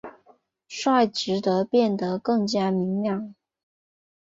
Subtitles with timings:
[0.67, 3.35] 率直地变得更加明亮！